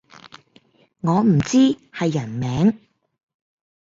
[1.01, 2.79] 我唔知係人名